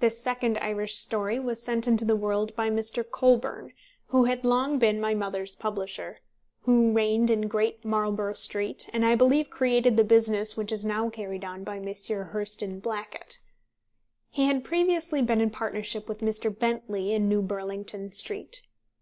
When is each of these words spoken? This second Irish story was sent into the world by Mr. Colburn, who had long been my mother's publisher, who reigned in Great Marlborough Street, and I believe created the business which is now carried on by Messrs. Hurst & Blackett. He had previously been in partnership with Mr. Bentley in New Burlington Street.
This 0.00 0.18
second 0.18 0.56
Irish 0.62 0.94
story 0.94 1.38
was 1.38 1.62
sent 1.62 1.86
into 1.86 2.06
the 2.06 2.16
world 2.16 2.56
by 2.56 2.70
Mr. 2.70 3.04
Colburn, 3.06 3.74
who 4.06 4.24
had 4.24 4.46
long 4.46 4.78
been 4.78 4.98
my 4.98 5.14
mother's 5.14 5.54
publisher, 5.54 6.20
who 6.62 6.90
reigned 6.92 7.30
in 7.30 7.48
Great 7.48 7.84
Marlborough 7.84 8.32
Street, 8.32 8.88
and 8.94 9.04
I 9.04 9.14
believe 9.14 9.50
created 9.50 9.98
the 9.98 10.04
business 10.04 10.56
which 10.56 10.72
is 10.72 10.86
now 10.86 11.10
carried 11.10 11.44
on 11.44 11.64
by 11.64 11.80
Messrs. 11.80 12.28
Hurst 12.28 12.64
& 12.74 12.80
Blackett. 12.82 13.40
He 14.30 14.46
had 14.46 14.64
previously 14.64 15.20
been 15.20 15.42
in 15.42 15.50
partnership 15.50 16.08
with 16.08 16.20
Mr. 16.20 16.50
Bentley 16.58 17.12
in 17.12 17.28
New 17.28 17.42
Burlington 17.42 18.10
Street. 18.12 18.62